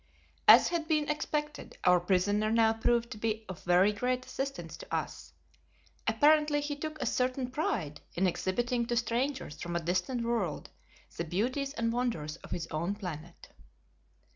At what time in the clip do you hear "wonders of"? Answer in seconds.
11.93-12.49